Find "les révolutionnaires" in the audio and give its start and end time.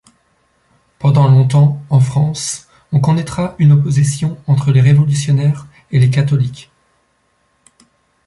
4.71-5.67